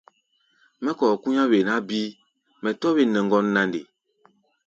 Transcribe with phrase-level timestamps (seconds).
[0.83, 2.07] Mɛ́ kɔ̧ɔ̧ kú̧í̧á̧ wen há̧ bíí,
[2.63, 3.81] mɛ tɔ̧́ wen nɛ ŋgɔ́n na nde?